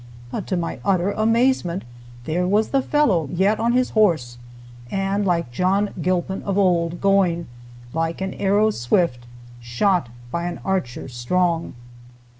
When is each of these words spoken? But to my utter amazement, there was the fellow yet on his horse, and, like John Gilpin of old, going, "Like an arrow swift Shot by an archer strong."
But 0.31 0.47
to 0.47 0.57
my 0.57 0.79
utter 0.83 1.11
amazement, 1.11 1.83
there 2.23 2.47
was 2.47 2.69
the 2.69 2.81
fellow 2.81 3.29
yet 3.31 3.59
on 3.59 3.73
his 3.73 3.91
horse, 3.91 4.39
and, 4.89 5.27
like 5.27 5.51
John 5.51 5.91
Gilpin 6.01 6.41
of 6.41 6.57
old, 6.57 6.99
going, 6.99 7.45
"Like 7.93 8.19
an 8.19 8.33
arrow 8.33 8.71
swift 8.71 9.27
Shot 9.59 10.09
by 10.31 10.45
an 10.45 10.59
archer 10.65 11.07
strong." 11.07 11.75